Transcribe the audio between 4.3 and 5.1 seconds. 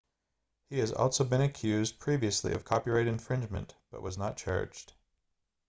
charged